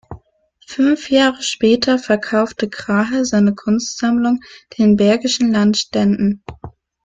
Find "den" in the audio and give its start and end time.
4.79-4.95